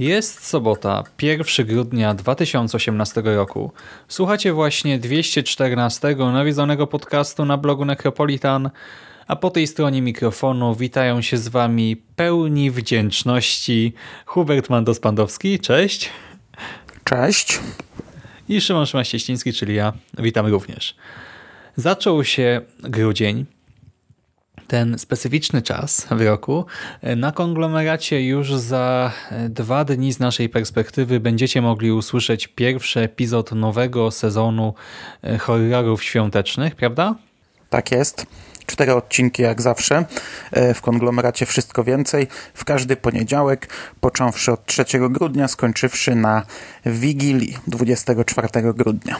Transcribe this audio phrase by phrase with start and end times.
[0.00, 3.72] Jest sobota, 1 grudnia 2018 roku.
[4.08, 8.70] Słuchacie właśnie 214 nawiedzonego podcastu na blogu Necropolitan,
[9.26, 13.92] a po tej stronie mikrofonu witają się z wami pełni wdzięczności
[14.26, 16.10] Hubert Mandos-Pandowski, cześć.
[17.04, 17.60] Cześć.
[18.48, 20.96] I Szymon Szymaścieściński, czyli ja, witam również.
[21.76, 23.46] Zaczął się grudzień,
[24.70, 26.66] ten specyficzny czas w roku.
[27.16, 29.12] Na konglomeracie już za
[29.48, 34.74] dwa dni z naszej perspektywy będziecie mogli usłyszeć pierwszy epizod nowego sezonu
[35.38, 37.14] horrorów świątecznych, prawda?
[37.70, 38.26] Tak jest.
[38.66, 40.04] Cztery odcinki jak zawsze.
[40.74, 42.26] W konglomeracie wszystko więcej.
[42.54, 43.68] W każdy poniedziałek,
[44.00, 46.42] począwszy od 3 grudnia, skończywszy na
[46.86, 49.16] Wigilii 24 grudnia.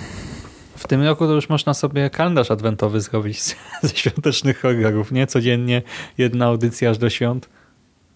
[0.81, 3.43] W tym roku to już można sobie kalendarz adwentowy zrobić
[3.83, 5.27] ze świątecznych horrorów, nie?
[5.27, 5.83] Codziennie
[6.19, 7.49] jedna audycja aż do świąt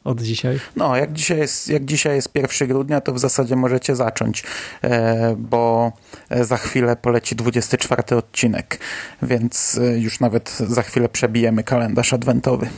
[0.05, 0.61] od dzisiaj?
[0.77, 4.45] No, jak dzisiaj jest, jak dzisiaj jest 1 grudnia, to w zasadzie możecie zacząć,
[4.83, 5.93] e, bo
[6.41, 8.79] za chwilę poleci 24 odcinek,
[9.23, 12.69] więc e, już nawet za chwilę przebijemy kalendarz adwentowy.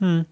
[0.00, 0.24] Hmm.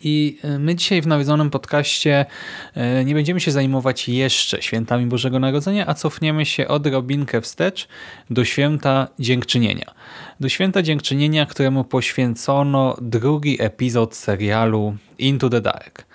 [0.00, 2.26] I e, my dzisiaj w nawiedzonym podcaście
[2.74, 7.88] e, nie będziemy się zajmować jeszcze świętami Bożego Narodzenia, a cofniemy się odrobinkę wstecz
[8.30, 9.94] do święta Dziękczynienia.
[10.40, 16.06] Do święta Dziękczynienia, któremu poświęcono drugi epizod serialu Into the Dark.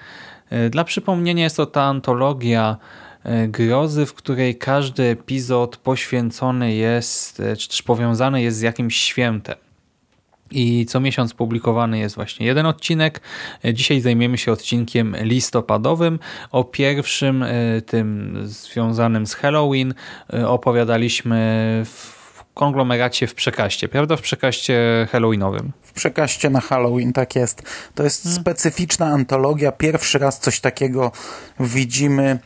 [0.50, 2.78] E, dla przypomnienia jest to ta antologia
[3.48, 9.56] grozy, w której każdy epizod poświęcony jest, czy też powiązany jest z jakimś świętem.
[10.52, 13.22] I co miesiąc publikowany jest właśnie jeden odcinek.
[13.74, 16.20] Dzisiaj zajmiemy się odcinkiem listopadowym.
[16.52, 19.94] O pierwszym, e, tym związanym z Halloween,
[20.34, 22.15] e, opowiadaliśmy w
[22.56, 24.18] konglomeracie w przekaście, prawda?
[24.18, 25.72] W przekaście halloweenowym.
[25.82, 27.62] W przekaście na Halloween, tak jest.
[27.96, 28.42] To jest hmm.
[28.42, 29.72] specyficzna antologia.
[29.72, 31.12] Pierwszy raz coś takiego
[31.60, 32.40] widzimy,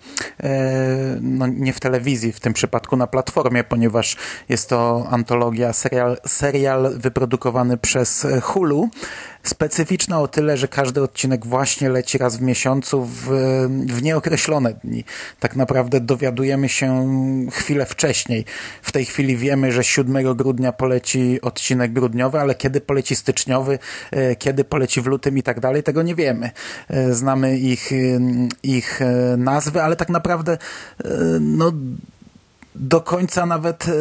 [0.43, 4.17] e, no nie w telewizji, w tym przypadku na platformie, ponieważ
[4.49, 8.89] jest to antologia, serial, serial wyprodukowany przez Hulu
[9.49, 13.29] specyficzna o tyle, że każdy odcinek właśnie leci raz w miesiącu w,
[13.87, 15.03] w nieokreślone dni.
[15.39, 17.07] Tak naprawdę dowiadujemy się
[17.51, 18.45] chwilę wcześniej.
[18.81, 23.79] W tej chwili wiemy, że 7 grudnia poleci odcinek grudniowy, ale kiedy poleci styczniowy,
[24.11, 26.51] e, kiedy poleci w lutym i tak dalej, tego nie wiemy.
[26.87, 27.91] E, znamy ich,
[28.63, 30.57] ich e, nazwy, ale tak naprawdę
[31.39, 31.71] no
[32.79, 33.91] do końca nawet e,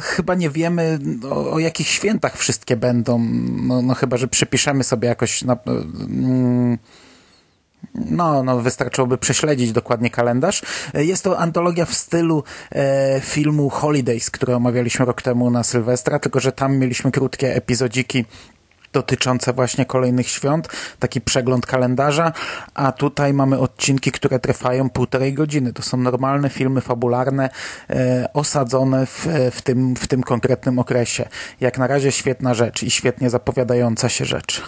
[0.00, 0.98] chyba nie wiemy
[1.30, 3.18] o, o, jakich świętach wszystkie będą.
[3.62, 6.78] No, no chyba, że przypiszemy sobie jakoś na, mm,
[7.94, 10.62] no, no, wystarczyłoby prześledzić dokładnie kalendarz.
[10.94, 16.18] E, jest to antologia w stylu e, filmu Holidays, który omawialiśmy rok temu na Sylwestra,
[16.18, 18.24] tylko że tam mieliśmy krótkie epizodziki
[18.92, 20.68] dotyczące właśnie kolejnych świąt,
[20.98, 22.32] taki przegląd kalendarza,
[22.74, 25.72] a tutaj mamy odcinki, które trwają półtorej godziny.
[25.72, 27.50] To są normalne filmy fabularne,
[27.90, 31.28] e, osadzone w, w, tym, w tym konkretnym okresie.
[31.60, 34.62] Jak na razie świetna rzecz i świetnie zapowiadająca się rzecz.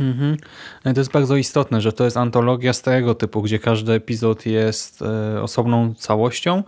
[0.00, 0.36] Mhm.
[0.82, 5.42] To jest bardzo istotne, że to jest antologia starego typu, gdzie każdy epizod jest e,
[5.42, 6.62] osobną całością,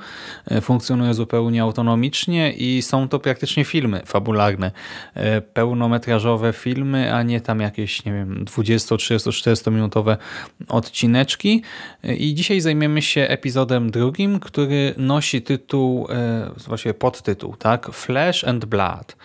[0.46, 4.70] e, funkcjonuje zupełnie autonomicznie i są to praktycznie filmy fabularne,
[5.14, 10.16] e, pełnometrażowe filmy, a nie tam jakieś, nie wiem, 20, 30, 40 minutowe
[10.68, 11.62] odcineczki.
[12.18, 16.08] I dzisiaj zajmiemy się epizodem drugim, który nosi tytuł,
[16.66, 17.88] właściwie podtytuł, tak?
[17.92, 19.16] Flesh and Blood.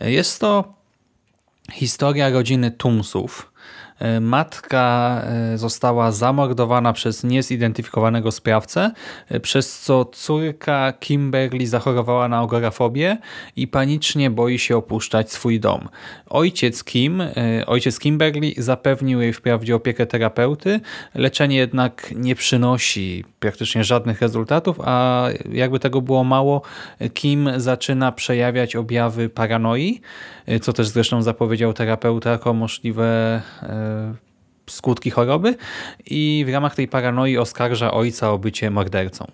[0.00, 0.79] Jest to
[1.72, 3.49] Historia rodziny Tumsów,
[4.20, 8.90] matka e, została zamordowana przez niezidentyfikowanego sprawcę,
[9.28, 13.16] e, przez co córka Kimberly zachorowała na agorafobię
[13.56, 15.88] i panicznie boi się opuszczać swój dom.
[16.26, 17.22] Ojciec Kim,
[17.66, 20.80] ojciec Kimberly zapewnił jej wprawdzie opiekę terapeuty,
[21.14, 26.62] leczenie jednak nie przynosi praktycznie żadnych rezultatów, a jakby tego było mało,
[27.14, 30.00] Kim zaczyna przejawiać objawy paranoi,
[30.62, 33.89] co też zresztą zapowiedział terapeuta jako możliwe e,
[34.66, 35.54] skutki choroby
[36.06, 39.30] i w ramach tej paranoi oskarża ojca o bycie mordercą.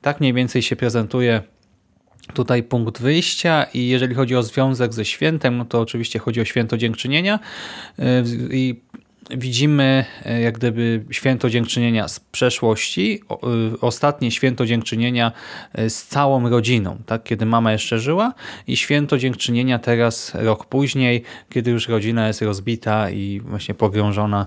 [0.00, 1.42] Tak mniej więcej się prezentuje
[2.34, 6.44] tutaj punkt wyjścia i jeżeli chodzi o związek ze świętem, no to oczywiście chodzi o
[6.44, 7.38] święto dziękczynienia
[7.98, 8.80] e, i
[9.30, 13.36] widzimy e, jak gdyby święto dziękczynienia z przeszłości, e,
[13.80, 15.32] ostatnie święto dziękczynienia
[15.72, 18.34] e, z całą rodziną, tak, kiedy mama jeszcze żyła
[18.66, 24.46] i święto dziękczynienia teraz rok później, kiedy już rodzina jest rozbita i właśnie pogrążona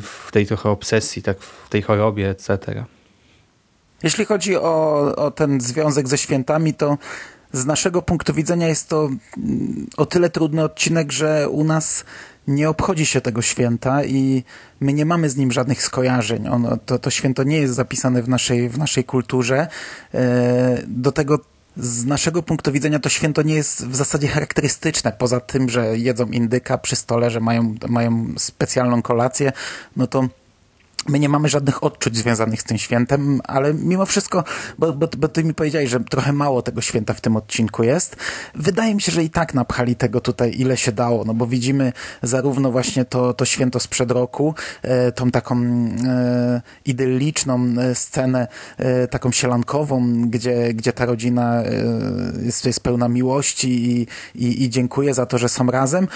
[0.00, 2.84] w tej trochę obsesji, tak, w tej chorobie, etc.
[4.02, 6.98] Jeśli chodzi o, o ten związek ze świętami, to
[7.52, 12.04] z naszego punktu widzenia jest to mm, o tyle trudny odcinek, że u nas
[12.48, 14.44] nie obchodzi się tego święta i
[14.80, 16.48] my nie mamy z nim żadnych skojarzeń.
[16.86, 19.66] To, to święto nie jest zapisane w naszej, w naszej kulturze.
[20.14, 21.38] E, do tego
[21.76, 25.12] z naszego punktu widzenia to święto nie jest w zasadzie charakterystyczne.
[25.18, 29.52] Poza tym, że jedzą indyka przy stole, że mają, mają specjalną kolację,
[29.96, 30.28] no to
[31.08, 34.44] My nie mamy żadnych odczuć związanych z tym świętem, ale mimo wszystko,
[34.78, 38.16] bo, bo, bo ty mi powiedziałeś, że trochę mało tego święta w tym odcinku jest.
[38.54, 41.92] Wydaje mi się, że i tak napchali tego tutaj ile się dało, no bo widzimy
[42.22, 48.48] zarówno właśnie to, to święto sprzed roku, e, tą taką e, idylliczną e, scenę,
[48.78, 51.70] e, taką sielankową, gdzie, gdzie ta rodzina e,
[52.42, 56.08] jest, jest pełna miłości i, i, i dziękuję za to, że są razem.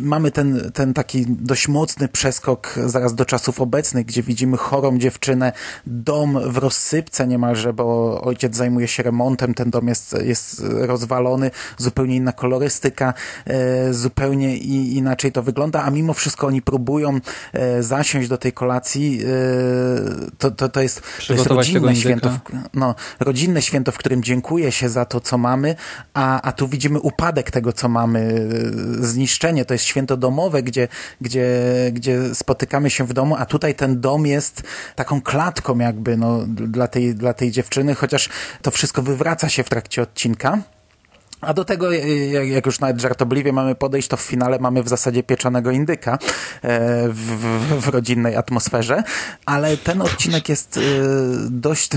[0.00, 4.98] mamy ten, ten taki dość mocny przeskok zaraz do czasów obecnych, gdzie widzimy widzimy chorą
[4.98, 5.52] dziewczynę,
[5.86, 12.16] dom w rozsypce niemalże, bo ojciec zajmuje się remontem, ten dom jest, jest rozwalony, zupełnie
[12.16, 13.14] inna kolorystyka,
[13.46, 17.20] e, zupełnie inaczej to wygląda, a mimo wszystko oni próbują
[17.52, 19.20] e, zasiąść do tej kolacji.
[19.22, 19.26] E,
[20.38, 22.38] to, to, to, jest, to jest rodzinne święto, w,
[22.74, 25.74] no, rodzinne święto, w którym dziękuję się za to, co mamy,
[26.14, 28.48] a, a tu widzimy upadek tego, co mamy,
[29.00, 29.64] zniszczenie.
[29.64, 30.88] To jest święto domowe, gdzie,
[31.20, 31.48] gdzie,
[31.92, 34.62] gdzie spotykamy się w domu, a tutaj ten dom jest
[34.94, 38.28] taką klatką jakby no, dla, tej, dla tej dziewczyny, chociaż
[38.62, 40.58] to wszystko wywraca się w trakcie odcinka.
[41.40, 41.92] A do tego,
[42.44, 46.18] jak już nawet żartobliwie mamy podejść, to w finale mamy w zasadzie pieczonego indyka e,
[47.08, 49.02] w, w, w rodzinnej atmosferze,
[49.46, 50.80] ale ten odcinek jest e,
[51.50, 51.90] dość,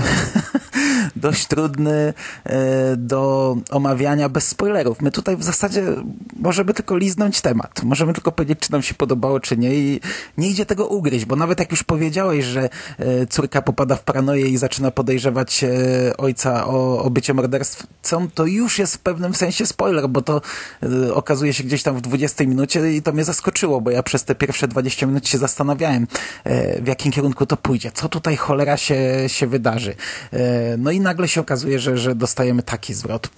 [1.20, 2.14] dość trudny
[2.44, 5.00] e, do omawiania bez spoilerów.
[5.00, 5.84] My tutaj w zasadzie
[6.36, 7.82] możemy tylko liznąć temat.
[7.82, 10.00] Możemy tylko powiedzieć, czy nam się podobało, czy nie i
[10.38, 12.68] nie idzie tego ugryźć, bo nawet jak już powiedziałeś, że
[13.30, 15.64] córka popada w paranoję i zaczyna podejrzewać
[16.18, 20.40] ojca o, o bycie morderstwem, to już jest w pewnym sensie spoiler, bo to
[21.14, 24.34] okazuje się gdzieś tam w 20 minucie i to mnie zaskoczyło, bo ja przez te
[24.34, 26.06] pierwsze 20 minut się zastanawiałem,
[26.82, 29.94] w jakim kierunku to pójdzie, co tutaj cholera się, się wydarzy.
[30.78, 33.28] No i nagle się okazuje, że, że dostajemy taki zwrot.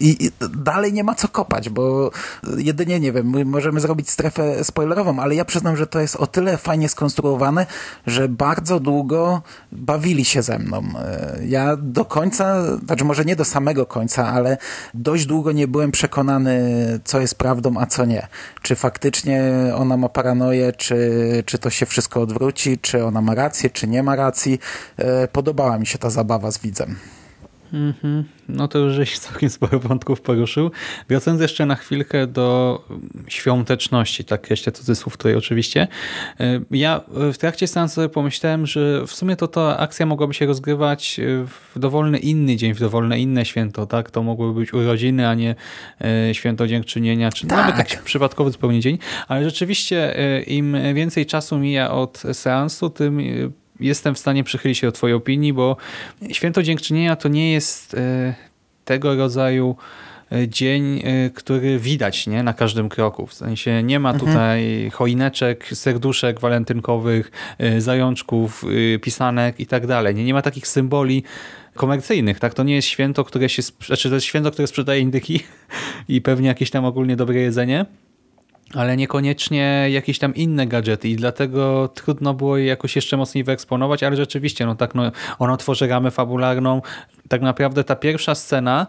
[0.00, 2.10] I, I, dalej nie ma co kopać, bo
[2.56, 6.58] jedynie, nie wiem, możemy zrobić strefę spoilerową, ale ja przyznam, że to jest o tyle
[6.58, 7.66] fajnie skonstruowane,
[8.06, 9.42] że bardzo długo
[9.72, 10.82] bawili się ze mną.
[11.44, 14.58] Ja do końca, znaczy może nie do samego końca, ale
[14.94, 16.56] dość długo nie byłem przekonany,
[17.04, 18.26] co jest prawdą, a co nie.
[18.62, 19.42] Czy faktycznie
[19.76, 24.02] ona ma paranoję, czy, czy to się wszystko odwróci, czy ona ma rację, czy nie
[24.02, 24.58] ma racji.
[24.96, 26.96] E, podobała mi się ta zabawa z widzem.
[27.72, 28.24] Mhm.
[28.48, 30.70] No to już żeś całkiem sporo wątków poruszył.
[31.08, 32.82] Wracając jeszcze na chwilkę do
[33.28, 35.88] świąteczności, tak jeszcze cudzysłów tutaj oczywiście.
[36.40, 40.46] E, ja w trakcie seansu sobie pomyślałem, że w sumie to ta akcja mogłaby się
[40.46, 44.10] rozgrywać w dowolny inny dzień, w dowolne inne święto, tak?
[44.10, 45.54] To mogłyby być urodziny, a nie
[46.00, 47.58] e, święto dziękczynienia, czy tak.
[47.58, 48.98] nawet jakiś przypadkowy zupełnie dzień,
[49.28, 53.20] ale rzeczywiście e, im więcej czasu mija od seansu, tym
[53.80, 55.76] jestem w stanie przychylić się do twojej opinii, bo
[56.32, 58.34] Święto Dziękczynienia to nie jest e,
[58.84, 59.76] tego rodzaju
[60.32, 62.42] e, dzień, e, który widać nie?
[62.42, 63.26] na każdym kroku.
[63.26, 64.30] W sensie nie ma mhm.
[64.30, 67.30] tutaj choineczek, serduszek walentynkowych,
[67.78, 68.64] zajączków,
[69.02, 70.14] pisanek i tak dalej.
[70.14, 71.22] Nie, nie ma takich symboli
[71.74, 72.38] komercyjnych.
[72.38, 72.54] Tak?
[72.54, 75.40] To nie jest święto, które się, znaczy to jest święto, które sprzedaje indyki
[76.08, 77.86] i pewnie jakieś tam ogólnie dobre jedzenie,
[78.74, 84.02] ale niekoniecznie jakieś tam inne gadżety i dlatego trudno było je jakoś jeszcze mocniej wyeksponować,
[84.02, 86.82] ale rzeczywiście, no tak, no, ono tworzy ramę fabularną,
[87.28, 88.86] tak naprawdę ta pierwsza scena,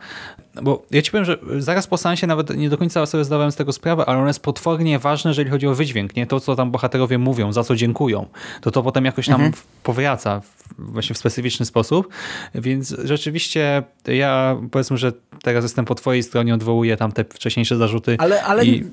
[0.61, 3.55] bo ja ci powiem, że zaraz po seansie nawet nie do końca sobie zdawałem z
[3.55, 6.71] tego sprawę, ale ona jest potwornie ważna, jeżeli chodzi o wydźwięk, nie to, co tam
[6.71, 8.25] bohaterowie mówią, za co dziękują,
[8.61, 9.53] to to potem jakoś tam mhm.
[9.83, 10.41] powraca
[10.77, 12.07] właśnie w specyficzny sposób,
[12.55, 18.15] więc rzeczywiście ja powiedzmy, że teraz jestem po twojej stronie, odwołuję tam te wcześniejsze zarzuty.
[18.19, 18.85] Ale, ale, i...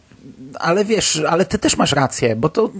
[0.54, 2.70] ale wiesz, ale ty też masz rację, bo to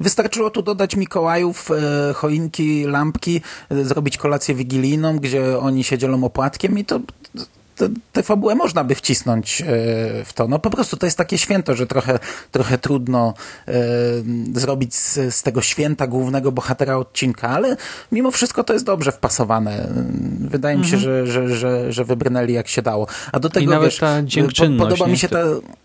[0.00, 6.24] wystarczyło tu dodać Mikołajów, e, choinki, lampki, e, zrobić kolację wigilijną, gdzie oni się dzielą
[6.24, 7.00] opłatkiem i to
[8.12, 9.64] tę fabułę można by wcisnąć e,
[10.24, 10.48] w to.
[10.48, 12.18] No po prostu to jest takie święto, że trochę,
[12.50, 13.34] trochę trudno
[13.68, 13.72] e,
[14.54, 17.76] zrobić z, z tego święta głównego bohatera odcinka, ale
[18.12, 19.88] mimo wszystko to jest dobrze wpasowane.
[20.40, 21.26] Wydaje mi się, mhm.
[21.26, 23.06] że, że, że, że wybrnęli jak się dało.
[23.32, 24.90] A do tego I nawet wiesz, ta dziękczynność.
[24.90, 25.38] Podoba mi, się ta,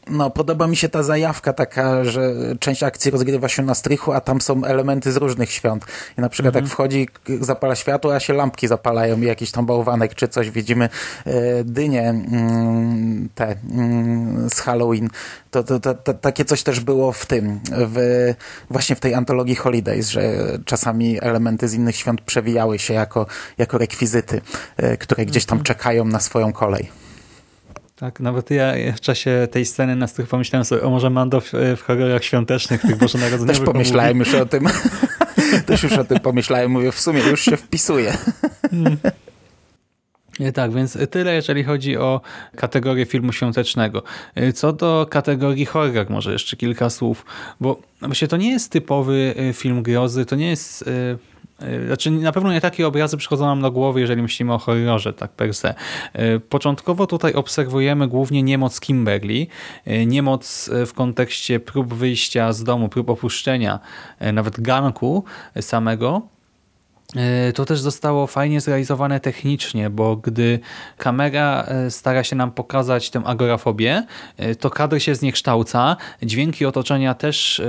[0.10, 4.22] no, podoba mi się ta zajawka taka, że część akcji rozgrywa się na strychu, a
[4.22, 5.86] tam są elementy z różnych świąt.
[6.18, 6.66] I na przykład mhm.
[6.66, 7.08] jak wchodzi,
[7.42, 10.52] zapala światło, a się lampki zapalają i jakiś tam bałwanek czy coś.
[10.52, 10.90] Widzimy
[11.26, 15.10] e, dynie mm, te mm, z Halloween.
[15.52, 17.98] To, to, to, to, takie coś też było w tym, w,
[18.70, 20.22] właśnie w tej antologii Holidays, że
[20.66, 23.26] czasami elementy z innych świąt przewijały się jako,
[23.58, 24.42] jako rekwizyty,
[24.78, 25.66] e, które gdzieś tam mhm.
[25.66, 26.90] czekają na swoją kolej.
[27.96, 31.52] Tak, nawet ja w czasie tej sceny na strych pomyślałem sobie, o może Mando w,
[31.78, 33.58] w horrorach świątecznych, tych Bożonarodzeniowych.
[33.58, 34.68] Też pomyślałem już o tym.
[35.68, 38.18] Też już o tym pomyślałem, mówię, w sumie już się wpisuje.
[40.38, 40.54] Hmm.
[40.54, 42.22] Tak, więc tyle, jeżeli chodzi o
[42.56, 44.04] kategorię filmu świątecznego.
[44.54, 47.26] Co do kategorii horror, może jeszcze kilka słów,
[47.60, 50.86] bo właśnie to nie jest typowy y, film grozy, to nie jest
[51.60, 55.14] E, znaczy, na pewno nie takie obrazy przychodzą nam do głowy, jeżeli myślimy o horrorze,
[55.14, 55.74] tak per se.
[56.14, 59.48] E, początkowo tutaj obserwujemy głównie niemoc Kimberly,
[59.86, 63.80] e, niemoc w kontekście prób wyjścia z domu, prób opuszczenia,
[64.34, 65.24] nawet ganku
[65.62, 66.35] samego.
[67.56, 70.60] To też zostało fajnie zrealizowane technicznie, bo gdy
[70.98, 74.04] kamera stara się nam pokazać tę agorafobię,
[74.60, 77.62] to kadr się zniekształca, dźwięki otoczenia też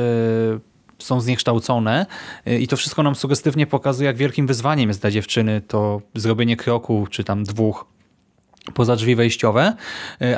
[0.99, 2.07] są zniekształcone
[2.47, 7.07] i to wszystko nam sugestywnie pokazuje, jak wielkim wyzwaniem jest dla dziewczyny to zrobienie kroku,
[7.11, 7.85] czy tam dwóch
[8.75, 9.73] poza drzwi wejściowe,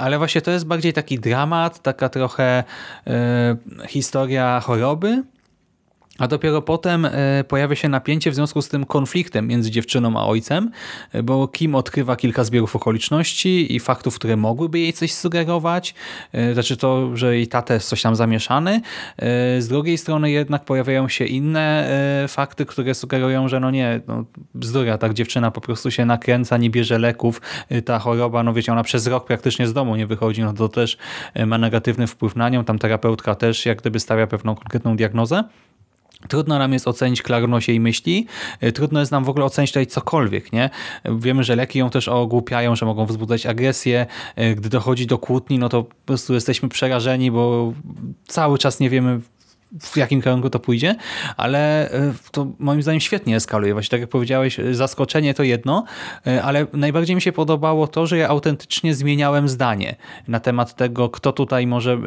[0.01, 2.65] ale właśnie to jest bardziej taki dramat, taka trochę
[3.89, 5.23] historia choroby,
[6.19, 10.27] a dopiero potem e, pojawia się napięcie w związku z tym konfliktem między dziewczyną a
[10.27, 10.71] ojcem,
[11.13, 15.95] e, bo Kim odkrywa kilka zbiorów okoliczności i faktów, które mogłyby jej coś sugerować.
[16.33, 18.81] E, znaczy to, że jej tata jest coś tam zamieszany.
[19.59, 21.89] Z drugiej strony jednak pojawiają się inne
[22.29, 26.71] fakty, które sugerują, że no nie, no bzdura, tak dziewczyna po prostu się nakręca, nie
[26.71, 27.41] bierze leków,
[27.85, 30.99] ta choroba, no wiecie, ona przez rok praktycznie z domu nie wychodzi, no to też
[31.47, 35.45] ma negatywny wpływ na nią, tam terapeutka też jak gdyby stawia pewną konkretną diagnozę.
[36.29, 38.27] Trudno nam jest ocenić klarność jej myśli,
[38.61, 40.53] e, trudno jest nam w ogóle ocenić tutaj cokolwiek.
[40.53, 40.71] nie?
[41.05, 44.07] Wiemy, że leki ją też ogłupiają, że mogą wzbudzać agresję.
[44.37, 47.73] E, gdy dochodzi do kłótni, no to po prostu jesteśmy przerażeni, bo
[48.27, 49.21] cały czas nie wiemy
[49.81, 50.95] w jakim kierunku to pójdzie,
[51.37, 53.73] ale e, to moim zdaniem świetnie eskaluje.
[53.73, 55.85] Właśnie tak jak powiedziałeś, zaskoczenie to jedno,
[56.27, 59.97] e, ale najbardziej mi się podobało to, że ja autentycznie zmieniałem zdanie
[60.29, 61.99] na temat tego, kto tutaj może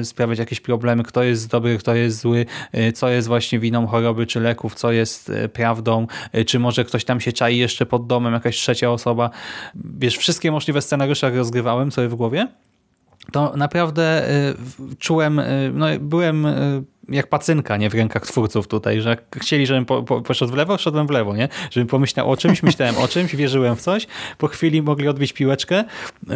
[0.00, 2.46] e, sprawiać jakieś problemy, kto jest dobry, kto jest zły,
[2.94, 6.06] co jest właśnie winą choroby czy leków, co jest prawdą,
[6.46, 9.30] czy może ktoś tam się czai jeszcze pod domem, jakaś trzecia osoba.
[9.74, 12.48] Wiesz, wszystkie możliwe scenariusze rozgrywałem sobie w głowie
[13.32, 14.22] to naprawdę
[14.98, 15.40] czułem,
[15.74, 16.46] no byłem
[17.08, 20.78] jak pacynka, nie w rękach twórców tutaj, że chcieli, żebym po, po, poszedł w lewo,
[20.78, 21.48] szedłem w lewo, nie?
[21.70, 24.06] Żebym pomyślał o czymś, myślałem o czymś, wierzyłem w coś,
[24.38, 25.84] po chwili mogli odbić piłeczkę.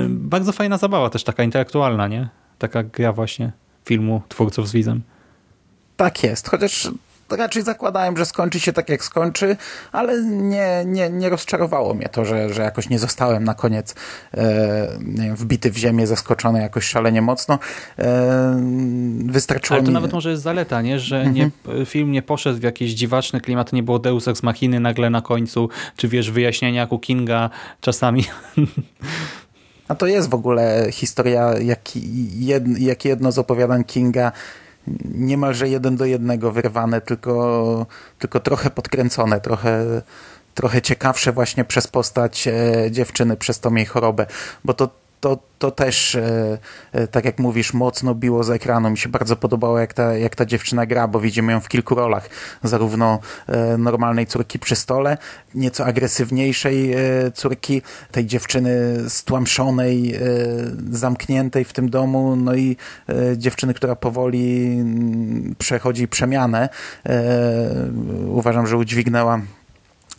[0.08, 2.28] Bardzo fajna zabawa też, taka intelektualna, nie?
[2.58, 3.52] Taka gra właśnie
[3.84, 5.02] filmu twórców z widzem.
[5.96, 6.90] Tak jest, chociaż
[7.36, 9.56] raczej zakładałem, że skończy się tak jak skończy,
[9.92, 13.94] ale nie, nie, nie rozczarowało mnie to, że, że jakoś nie zostałem na koniec
[14.34, 17.58] e, wiem, wbity w ziemię, zaskoczony jakoś szalenie mocno.
[17.98, 18.60] E,
[19.24, 19.94] wystarczyło Ale to mi...
[19.94, 20.98] nawet może jest zaleta, nie?
[20.98, 21.34] że mhm.
[21.34, 21.50] nie,
[21.86, 25.68] film nie poszedł w jakieś dziwaczne klimaty, nie było Deus Ex Machiny nagle na końcu,
[25.96, 28.24] czy wiesz, wyjaśnienia jak u Kinga czasami.
[29.88, 31.54] A to jest w ogóle historia,
[32.78, 34.32] jak jedno z opowiadań Kinga
[35.14, 37.86] niemalże jeden do jednego wyrwane, tylko,
[38.18, 40.02] tylko trochę podkręcone, trochę,
[40.54, 44.26] trochę ciekawsze właśnie przez postać e, dziewczyny, przez tą jej chorobę,
[44.64, 44.88] bo to
[45.20, 46.58] to, to też, e,
[46.92, 48.90] e, tak jak mówisz, mocno biło z ekranu.
[48.90, 51.94] Mi się bardzo podobało, jak ta, jak ta dziewczyna gra, bo widzimy ją w kilku
[51.94, 52.28] rolach.
[52.62, 55.18] Zarówno e, normalnej córki przy stole,
[55.54, 56.94] nieco agresywniejszej
[57.34, 60.14] córki, tej dziewczyny stłamszonej,
[60.90, 62.76] zamkniętej w tym domu, no i
[63.36, 66.68] dziewczyny, która powoli mm, przechodzi przemianę.
[68.26, 69.40] Uważam, że udźwignęła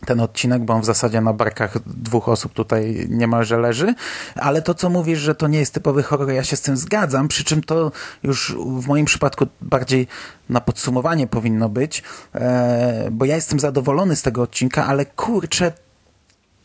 [0.06, 3.96] ten odcinek, bo on w zasadzie na barkach dwóch osób tutaj niemalże leży,
[4.36, 7.28] ale to, co mówisz, że to nie jest typowy horror, ja się z tym zgadzam,
[7.28, 7.92] przy czym to
[8.24, 10.08] już w moim przypadku bardziej
[10.50, 12.04] na podsumowanie powinno być,
[12.36, 15.72] e, bo ja jestem zadowolony z tego odcinka, ale kurczę,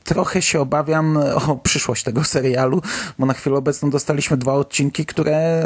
[0.05, 2.83] trochę się obawiam o przyszłość tego serialu,
[3.19, 5.63] bo na chwilę obecną dostaliśmy dwa odcinki, które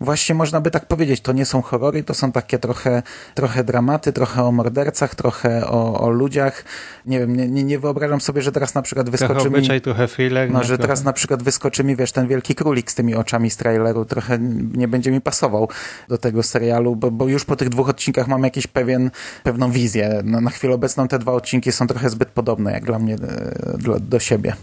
[0.00, 3.02] właśnie można by tak powiedzieć, to nie są horrory, to są takie trochę,
[3.34, 6.64] trochę dramaty, trochę o mordercach, trochę o, o ludziach.
[7.06, 9.56] Nie wiem, nie, nie wyobrażam sobie, że teraz na przykład wyskoczy trochę mi...
[9.56, 10.50] obyczaj, trochę thriller.
[10.50, 10.82] No, nie, że trochę.
[10.82, 14.38] teraz na przykład wyskoczy mi, wiesz, ten wielki królik z tymi oczami z traileru, trochę
[14.74, 15.68] nie będzie mi pasował
[16.08, 19.10] do tego serialu, bo, bo już po tych dwóch odcinkach mam jakiś pewien,
[19.42, 20.20] pewną wizję.
[20.24, 23.78] No, na chwilę obecną te dwa odcinki są trochę zbyt podobne, jak dla mnie, e,
[23.78, 24.56] dla, do siebie.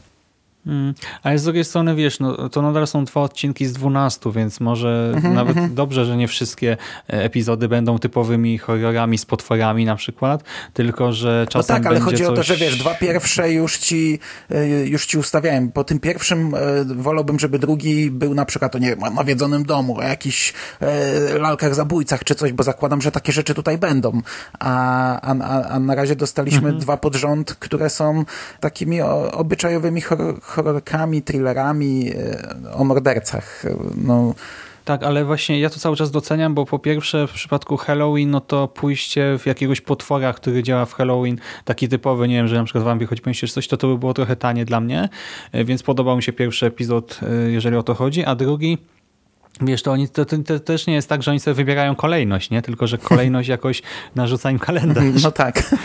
[0.66, 4.60] Mm, ale z drugiej strony, wiesz, no, to nadal są dwa odcinki z dwunastu, więc
[4.60, 6.78] może Mhm, nawet dobrze, że nie wszystkie
[7.10, 12.00] e, epizody będą typowymi horrorami z potworami na przykład, tylko że No czasem tak, ale
[12.00, 12.28] chodzi coś...
[12.28, 14.20] o to, że wiesz, dwa pierwsze już ci,
[14.52, 15.72] y, już ci ustawiałem.
[15.72, 19.64] Po tym pierwszym y, wolałbym, żeby drugi był na przykład o, nie wiem, o nawiedzonym
[19.66, 20.54] domu, o jakichś
[21.40, 24.22] lalkach zabójcach czy coś, bo zakładam, że takie rzeczy tutaj będą.
[24.60, 25.36] A, a,
[25.70, 26.80] a- na razie dostaliśmy Mhm.
[26.80, 28.24] dwa pod rząd, które są
[28.60, 29.02] takimi
[29.32, 33.64] obyczajowymi horror, horrorkami, thrillerami y, o mordercach.
[33.96, 34.34] No,
[34.86, 38.42] Tak, ale właśnie ja to cały czas doceniam, bo po pierwsze w przypadku Halloween, no
[38.42, 42.64] to pójście w jakiegoś potwora, który działa w Halloween, taki typowy, nie wiem, że na
[42.64, 45.10] przykład wampir choć myślisz czy coś, to to by było trochę tanie dla mnie,
[45.52, 48.78] e, więc podobał mi się pierwszy epizod, e, jeżeli o to chodzi, a drugi
[49.62, 52.50] Wiesz, to, oni, to, to, to też nie jest tak, że oni sobie wybierają kolejność,
[52.50, 52.62] nie?
[52.62, 53.82] Tylko, że kolejność jakoś
[54.16, 55.24] narzuca im kalendarz.
[55.24, 55.76] No tak.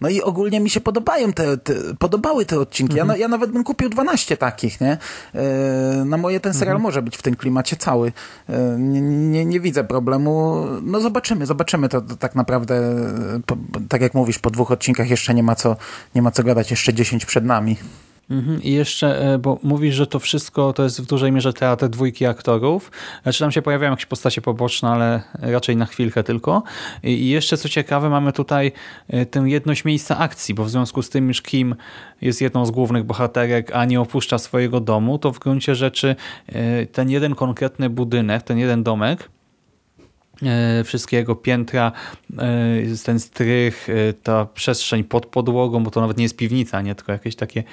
[0.00, 2.96] No i ogólnie mi się podobają te, te podobały te odcinki.
[2.96, 4.98] Ja, na, ja nawet bym kupił 12 takich, nie?
[5.34, 8.12] E, na moje ten serial może być w tym klimacie cały.
[8.48, 10.64] E, nie, nie, nie widzę problemu.
[10.82, 12.74] No zobaczymy, zobaczymy to, to tak naprawdę.
[12.76, 13.56] e, Po,
[13.88, 15.76] tak jak mówisz, po dwóch odcinkach jeszcze nie ma co,
[16.14, 17.76] nie ma co gadać, jeszcze 10 przed nami.
[18.30, 18.62] Mhm.
[18.62, 22.26] I jeszcze, e, bo mówisz, że to wszystko to jest w dużej mierze teatr dwójki
[22.26, 22.90] aktorów.
[23.22, 26.62] Znaczy tam się pojawiają jakieś postacie poboczne, ale raczej na chwilkę tylko.
[27.02, 28.72] I jeszcze co ciekawe, mamy tutaj
[29.08, 31.74] e, tę jedność miejsca akcji, bo w związku z tym, iż Kim
[32.20, 36.16] jest jedną z głównych bohaterek, a nie opuszcza swojego domu, to w gruncie rzeczy
[36.92, 39.28] ten jeden konkretny budynek, ten jeden domek,
[40.84, 41.92] wszystkiego piętra,
[42.38, 46.94] e, ten strych, e, ta przestrzeń pod podłogą, bo to nawet nie jest piwnica, nie
[46.94, 47.64] tylko jakieś takie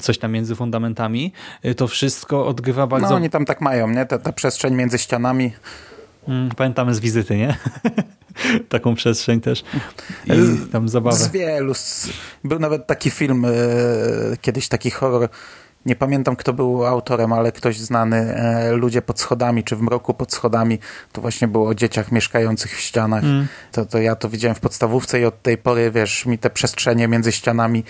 [0.00, 3.08] coś tam między fundamentami, e, to wszystko odgrywa bardzo...
[3.08, 4.06] No oni tam tak mają, nie?
[4.06, 5.52] Ta, ta przestrzeń między ścianami.
[6.28, 7.56] Mm, Pamiętamy z wizyty, nie?
[8.68, 9.64] Taką przestrzeń też.
[10.26, 11.16] I tam zabawę.
[11.16, 11.74] Z wielu.
[11.74, 12.08] Z...
[12.44, 13.50] Był nawet taki film, e,
[14.40, 15.28] kiedyś taki horror.
[15.86, 18.16] Nie pamiętam, kto był autorem, ale ktoś znany.
[18.16, 20.78] E, Ludzie pod schodami, czy w mroku pod schodami.
[21.12, 23.24] To właśnie było o dzieciach mieszkających w ścianach.
[23.24, 23.46] Mm.
[23.72, 27.08] To, to ja to widziałem w podstawówce i od tej pory, wiesz, mi te przestrzenie
[27.08, 27.84] między ścianami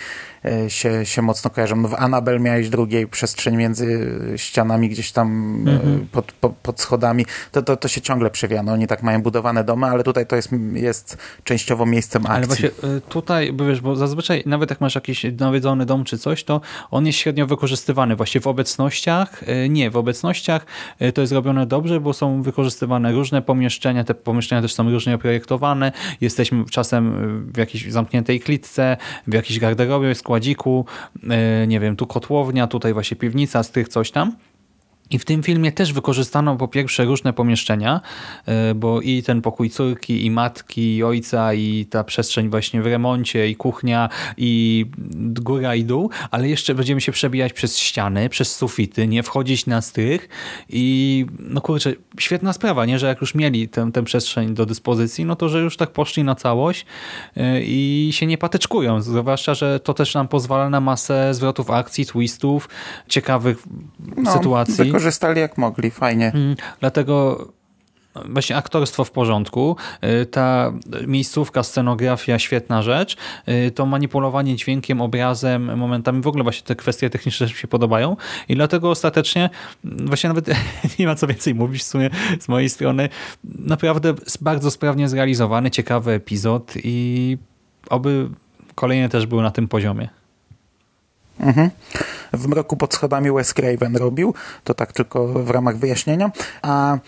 [0.45, 1.77] e, się, się mocno kojarzą.
[1.77, 5.29] No w Annabel miałeś drugiej przestrzeń między ścianami gdzieś tam
[5.69, 6.07] e, Mhm.
[6.13, 7.27] pod, pod, pod schodami.
[7.53, 8.63] To, to, to się ciągle przewija.
[8.63, 12.37] No, oni tak mają budowane domy, ale tutaj to jest, jest częściowo miejscem akcji.
[12.37, 12.71] Ale właśnie
[13.09, 17.07] tutaj, bo wiesz, bo zazwyczaj nawet jak masz jakiś nawiedzony dom czy coś, to on
[17.07, 17.47] jest średnio
[18.17, 20.67] Właśnie w obecnościach, y, nie, w obecnościach
[21.03, 25.19] y, to jest robione dobrze, bo są wykorzystywane różne pomieszczenia, te pomieszczenia też są różnie
[25.19, 30.87] projektowane, jesteśmy czasem y, w jakiejś zamkniętej klitce, w jakiejś garderobie, składziku,
[31.67, 34.33] nie wiem, tu kotłownia, tutaj właśnie piwnica, strych, coś tam.
[35.11, 38.01] I w tym filmie też wykorzystano po pierwsze różne pomieszczenia,
[38.71, 42.87] y, bo i ten pokój córki, i matki, i ojca, i ta przestrzeń właśnie w
[42.87, 44.87] remoncie, i kuchnia, i
[45.41, 49.83] góra, i dół, ale jeszcze będziemy się przebijać przez ściany, przez sufity, nie wchodzić na
[49.83, 50.29] strych.
[50.69, 55.25] I no kurczę, świetna sprawa, nie, że jak już mieli tę, tę przestrzeń do dyspozycji,
[55.25, 56.87] no to że już tak poszli na całość
[57.37, 62.07] y, i się nie patyczkują, zwłaszcza, że to też nam pozwala na masę zwrotów akcji,
[62.07, 62.69] twistów,
[63.09, 63.63] ciekawych
[64.33, 64.94] sytuacji.
[64.95, 66.33] Wykorzystali jak mogli, fajnie.
[66.35, 67.47] Mm, Dlatego
[68.29, 69.77] właśnie aktorstwo w porządku,
[70.23, 70.73] y, ta
[71.07, 73.17] miejscówka, scenografia, świetna rzecz,
[73.49, 77.69] y, to manipulowanie dźwiękiem, obrazem, momentami, w ogóle właśnie te kwestie techniczne też mi się
[77.69, 78.17] podobają
[78.49, 79.51] i dlatego ostatecznie
[79.85, 80.49] mm, właśnie nawet
[80.99, 83.09] nie ma co więcej mówić w sumie z mojej strony.
[83.45, 87.39] Naprawdę bardzo sprawnie zrealizowany, ciekawy epizod i
[87.91, 88.29] oby
[88.75, 90.24] kolejne też były na tym poziomie.
[91.41, 91.71] Mhm.
[92.33, 96.31] W mroku pod schodami Wes Craven robił, to tak tylko w ramach wyjaśnienia.
[96.63, 96.99] A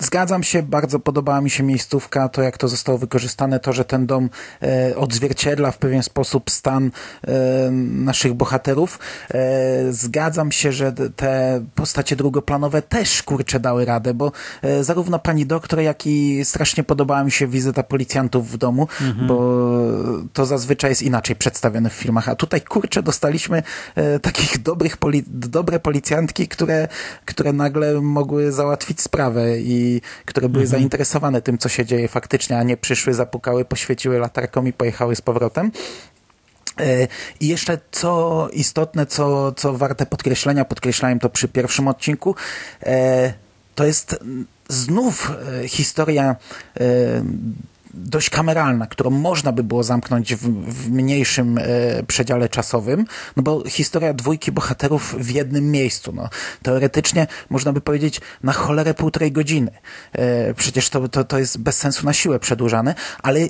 [0.00, 4.06] zgadzam się, bardzo podobała mi się miejscówka, to jak to zostało wykorzystane, to, że ten
[4.06, 4.30] dom
[4.62, 6.90] e, odzwierciedla w pewien sposób stan
[7.26, 8.98] e, naszych bohaterów.
[9.30, 14.32] E, zgadzam się, że te postacie drugoplanowe też kurczę dały radę, bo
[14.62, 19.26] e, zarówno pani doktor, jak i strasznie podobała mi się wizyta policjantów w domu, mhm.
[19.26, 19.40] bo
[20.32, 23.62] to zazwyczaj jest inaczej przedstawione w filmach, a tutaj kurczę dostaliśmy
[23.94, 26.88] e, takich dobrych poli dobre policjantki, które,
[27.24, 29.89] które nagle mogły załatwić sprawę i
[30.24, 30.80] które były mhm.
[30.80, 35.20] zainteresowane tym, co się dzieje faktycznie, a nie przyszły, zapukały, poświeciły latarką i pojechały z
[35.20, 35.70] powrotem.
[36.80, 37.08] E,
[37.40, 42.34] I jeszcze co istotne, co, co warte podkreślenia, podkreślałem to przy pierwszym odcinku,
[42.82, 43.32] e,
[43.74, 44.18] to jest
[44.68, 46.36] znów e, historia
[47.94, 50.40] dość kameralna, którą można by było zamknąć w,
[50.72, 51.62] w mniejszym e,
[52.02, 53.04] przedziale czasowym,
[53.36, 56.28] no bo historia dwójki bohaterów w jednym miejscu, no.
[56.62, 59.70] Teoretycznie można by powiedzieć na cholerę półtorej godziny.
[60.12, 63.40] E, przecież to, to, to jest bez sensu na siłę przedłużane, ale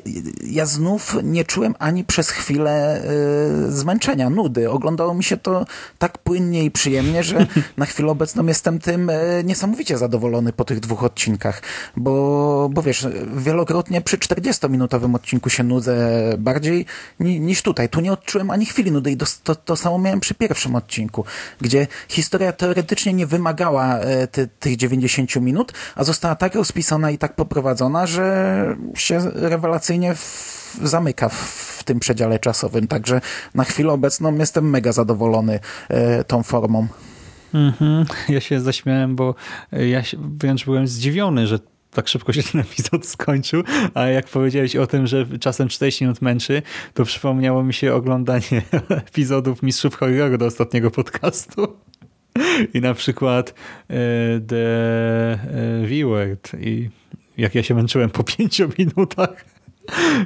[0.45, 4.71] ja znów nie czułem ani przez chwilę e, zmęczenia, nudy.
[4.71, 5.67] Oglądało mi się to
[5.99, 10.81] tak płynnie i przyjemnie, że na chwilę obecną jestem tym e, niesamowicie zadowolony po tych
[10.81, 11.63] dwóch odcinkach,
[11.97, 15.97] bo, bo wiesz, wielokrotnie przy 40-minutowym odcinku się nudzę
[16.39, 16.87] bardziej
[17.21, 17.89] niż tutaj.
[17.89, 21.25] Tu nie odczułem ani chwili nudy i to, to, samo miałem przy pierwszym odcinku,
[21.61, 27.19] gdzie historia teoretycznie nie wymagała e, ty, tych 90 minut, a została tak rozpisana i
[27.19, 31.35] tak poprowadzona, że się rewelacyjnie w, zamyka w,
[31.79, 32.87] w tym przedziale czasowym.
[32.87, 33.21] Także
[33.55, 36.87] na chwilę obecną jestem mega zadowolony e, tą formą.
[37.55, 38.05] Mm -hmm.
[38.29, 39.35] Ja się zaśmiałem, bo
[39.73, 41.59] ja wręcz byłem zdziwiony, że
[41.91, 43.63] tak szybko się ten epizod skończył,
[43.95, 46.63] a jak powiedziałeś o tym, że czasem 40 minut męczy,
[46.95, 48.63] to przypomniało mi się oglądanie
[49.09, 51.77] epizodów Mistrzów Horroru do ostatniego podcastu.
[52.75, 53.95] I na przykład e,
[54.41, 56.91] The e, V-Word i
[57.37, 59.45] jak ja się męczyłem po 5 minutach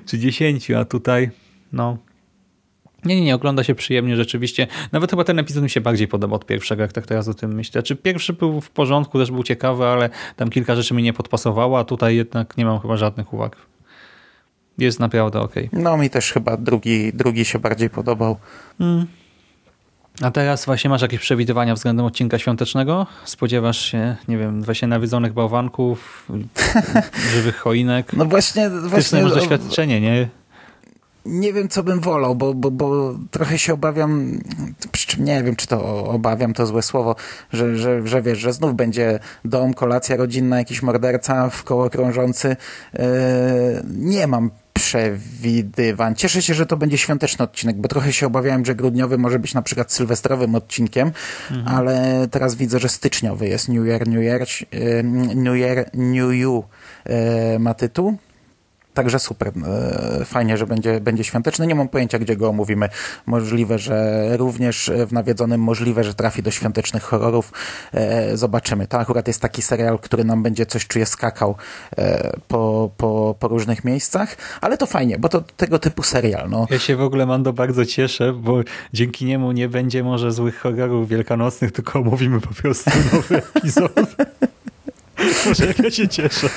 [0.07, 1.31] czy 10, a tutaj
[1.73, 1.99] no
[3.05, 4.67] nie, nie, nie, ogląda się przyjemnie rzeczywiście.
[4.93, 7.55] Nawet chyba ten epizod mi się bardziej podobał od pierwszego, jak tak teraz o tym
[7.55, 7.83] myślę.
[7.83, 11.79] Czy pierwszy był w porządku, też był ciekawy, ale tam kilka rzeczy mi nie podpasowało,
[11.79, 13.57] a tutaj jednak nie mam chyba żadnych uwag.
[14.79, 15.55] Jest naprawdę ok.
[15.73, 18.37] No mi też chyba drugi, drugi się bardziej podobał.
[18.81, 19.07] Mm.
[20.23, 23.07] A teraz właśnie masz jakieś przewidywania względem odcinka świątecznego?
[23.25, 26.29] Spodziewasz się, nie wiem, właśnie nawiedzonych bałwanków,
[27.35, 28.13] żywych choinek?
[28.13, 28.71] No właśnie...
[28.71, 30.29] właśnie masz doświadczenie, nie?
[31.27, 34.39] Nie wiem, co bym wolał, bo, bo, bo trochę się obawiam,
[34.93, 37.17] przy czym nie wiem, czy to obawiam, to złe słowo,
[37.53, 42.57] że, że, że wiesz, że znów będzie dom, kolacja rodzinna, jakiś morderca w koło krążący.
[42.93, 43.01] Yy,
[43.89, 46.15] nie mam przewidywań.
[46.15, 49.55] Cieszę się, że to będzie świąteczny odcinek, bo trochę się obawiałem, że grudniowy może być
[49.55, 51.13] na przykład sylwestrowym odcinkiem,
[51.51, 51.77] mhm.
[51.77, 55.03] ale teraz widzę, że styczniowy jest New Year, New Year, yy,
[55.35, 56.65] New Year, New You
[57.07, 58.17] yy, ma tytuł.
[58.95, 59.53] Także super.
[60.21, 61.67] E, fajnie, że będzie, będzie świąteczny.
[61.67, 62.89] Nie mam pojęcia, gdzie go omówimy.
[63.27, 67.53] Możliwe, że również w nawiedzonym, możliwe, że trafi do świątecznych horrorów.
[67.93, 68.87] E, zobaczymy.
[68.87, 71.55] To akurat jest taki serial, który nam będzie coś czuje skakał
[71.99, 76.51] e, po, po, po różnych miejscach, ale to fajnie, bo to tego typu serial.
[76.51, 76.67] No.
[76.71, 78.61] Ja się w ogóle, Mando, bardzo cieszę, bo
[78.93, 83.93] dzięki niemu nie będzie może złych horrorów wielkanocnych, tylko omówimy po prostu nowy epizod.
[85.47, 86.49] Boże, jak ja się cieszę.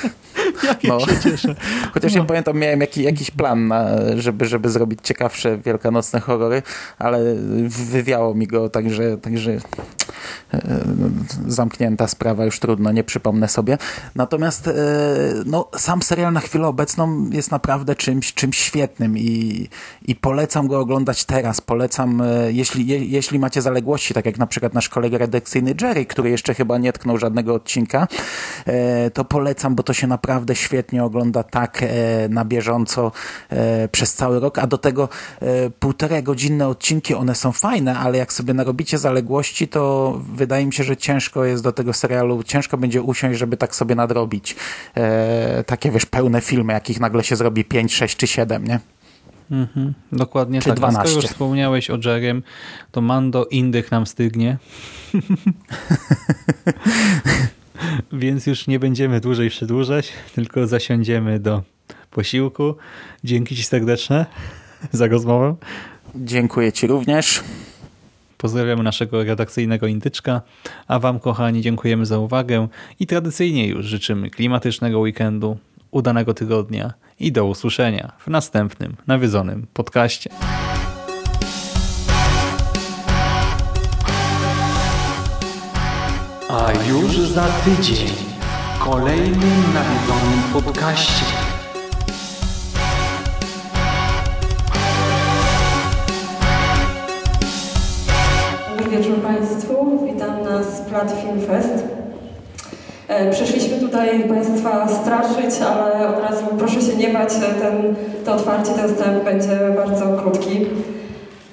[0.64, 1.00] Jak ja no.
[1.00, 1.54] się cieszę.
[1.94, 2.20] Chociaż no.
[2.20, 6.62] ja pamiętam, miałem jakiś, jakiś plan, na, żeby, żeby zrobić ciekawsze wielkanocne horrory,
[6.98, 7.34] ale
[7.68, 9.58] wywiało mi go, także, także
[11.46, 13.78] zamknięta sprawa, już trudno, nie przypomnę sobie.
[14.14, 14.72] Natomiast e,
[15.46, 19.68] no, sam serial na chwilę obecną jest naprawdę czymś, czymś świetnym i,
[20.06, 21.60] i polecam go oglądać teraz.
[21.60, 26.06] Polecam, e, jeśli, je, jeśli macie zaległości, tak jak na przykład nasz kolega redakcyjny Jerry,
[26.06, 28.08] który jeszcze chyba nie tknął żadnego odcinka,
[29.14, 31.84] to polecam, bo to się naprawdę świetnie ogląda tak
[32.28, 33.12] na bieżąco
[33.92, 35.08] przez cały rok, a do tego
[35.78, 40.84] półtorej godzinne odcinki, one są fajne, ale jak sobie narobicie zaległości, to wydaje mi się,
[40.84, 44.56] że ciężko jest do tego serialu, ciężko będzie usiąść, żeby tak sobie nadrobić
[44.94, 48.80] e, takie, wiesz, pełne filmy, jakich nagle się zrobi 5, 6 czy 7, nie?
[49.50, 50.76] Mhm, dokładnie czy tak.
[50.76, 51.00] 12.
[51.00, 52.42] Skoro już wspomniałeś o Jerem,
[52.92, 54.56] to Mando Indych nam stygnie.
[58.12, 61.62] Więc już nie będziemy dłużej przedłużać, tylko zasiądziemy do
[62.10, 62.74] posiłku.
[63.24, 64.26] Dzięki Ci serdeczne
[64.92, 65.56] za rozmowę.
[66.14, 67.42] Dziękuję Ci również.
[68.38, 70.42] Pozdrawiamy naszego redakcyjnego intyczka,
[70.88, 72.68] a Wam, kochani, dziękujemy za uwagę
[73.00, 75.58] i tradycyjnie już życzymy klimatycznego weekendu,
[75.90, 80.30] udanego tygodnia i do usłyszenia w następnym nawiedzonym podcaście.
[86.48, 88.08] A już za tydzień
[88.78, 91.47] kolejnym nawiedzonym podcaście.
[100.88, 101.84] Witam na Splat Film Fest.
[103.08, 108.72] E, Przyszliśmy tutaj Państwa straszyć, ale od razu proszę się nie bać, ten, to otwarcie,
[108.72, 110.66] ten wstęp będzie bardzo krótki.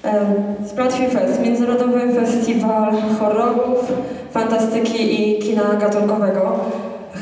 [0.06, 0.26] E,
[0.68, 3.92] Splat Film Fest, międzynarodowy festiwal horrorów,
[4.32, 6.60] fantastyki i kina gatunkowego.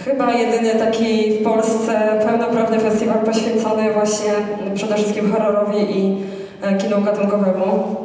[0.05, 4.33] Chyba jedyny taki w Polsce pełnoprawny festiwal poświęcony właśnie
[4.75, 6.17] przede wszystkim horrorowi i
[6.61, 7.95] e, kinu gatunkowemu.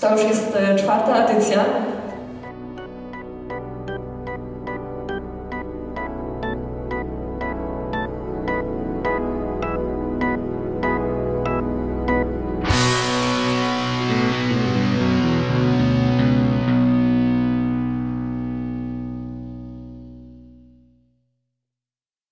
[0.00, 1.64] To już jest e, czwarta edycja.